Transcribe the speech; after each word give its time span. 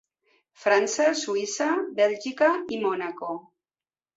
França, 0.61 1.05
Suïssa, 1.19 1.67
Bèlgica 1.99 2.51
i 2.79 2.83
Mònaco. 2.89 3.33